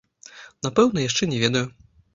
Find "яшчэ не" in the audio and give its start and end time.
1.09-1.47